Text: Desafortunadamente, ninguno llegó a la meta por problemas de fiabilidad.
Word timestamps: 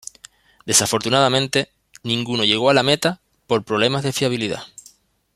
Desafortunadamente, 0.65 1.69
ninguno 2.01 2.43
llegó 2.43 2.71
a 2.71 2.73
la 2.73 2.81
meta 2.81 3.21
por 3.45 3.63
problemas 3.63 4.01
de 4.01 4.11
fiabilidad. 4.11 4.63